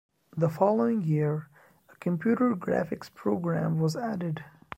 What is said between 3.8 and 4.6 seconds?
added.